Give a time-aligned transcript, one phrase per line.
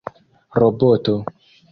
[0.59, 1.13] roboto